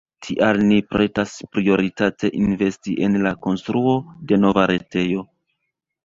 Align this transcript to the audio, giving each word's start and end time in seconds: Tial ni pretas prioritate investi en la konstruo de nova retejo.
Tial 0.25 0.59
ni 0.67 0.77
pretas 0.93 1.33
prioritate 1.57 2.31
investi 2.39 2.95
en 3.07 3.17
la 3.25 3.33
konstruo 3.47 3.93
de 4.33 4.39
nova 4.47 4.65
retejo. 4.73 5.23